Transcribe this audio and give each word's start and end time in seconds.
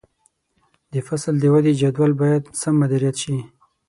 د 0.93 0.95
فصل 1.07 1.33
د 1.39 1.45
ودې 1.53 1.73
جدول 1.81 2.11
باید 2.21 2.43
سم 2.61 2.73
مدیریت 2.81 3.15
شي. 3.23 3.37